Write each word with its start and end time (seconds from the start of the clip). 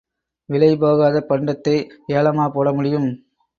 விலை 0.49 0.69
போகாத 0.77 1.17
பண்டத்தை 1.29 1.75
ஏலமா 2.11 2.47
போட 2.49 2.67
முடியும். 2.73 3.09